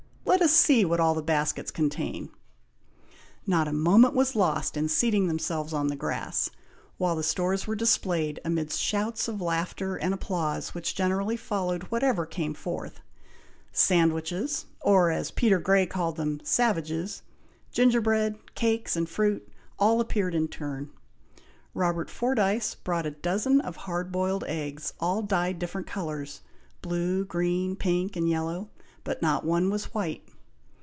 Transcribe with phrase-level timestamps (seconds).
[0.23, 2.29] Let us see what all the baskets contain!"
[3.45, 6.49] Not a moment was lost in seating themselves on the grass,
[6.97, 12.25] while the stores were displayed, amidst shouts of laughter and applause which generally followed whatever
[12.25, 13.01] came forth.
[13.73, 17.23] Sandwiches, or, as Peter Grey called them, "savages;"
[17.73, 19.47] gingerbread, cakes, and fruit,
[19.77, 20.91] all appeared in turn.
[21.73, 26.39] Robert Fordyce brought a dozen of hard boiled eggs, all dyed different colours,
[26.81, 28.69] blue, green, pink, and yellow,
[29.03, 30.23] but not one was white.